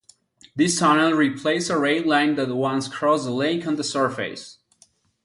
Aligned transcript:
This 0.55 0.79
tunnel 0.79 1.11
replaced 1.11 1.69
a 1.69 1.77
rail 1.77 2.03
line 2.07 2.33
that 2.33 2.49
once 2.49 2.87
crossed 2.87 3.25
the 3.25 3.29
lake 3.31 3.67
on 3.67 3.75
the 3.75 3.83
surface. 3.83 4.57